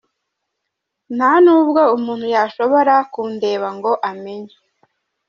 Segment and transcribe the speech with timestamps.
[1.15, 4.55] Nta nubwo umuntu yashobora kundeba ngo amenye.